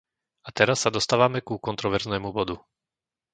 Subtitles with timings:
[0.41, 2.55] A teraz sa dostávame ku kontroverznému bodu.